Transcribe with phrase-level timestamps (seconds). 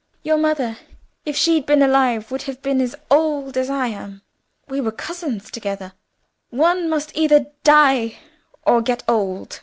[0.23, 0.79] Your mother,
[1.25, 4.23] if she'd been alive, would have been as old as I am;
[4.67, 5.93] we were cousins together.
[6.49, 8.17] One must either die
[8.65, 9.59] or get old.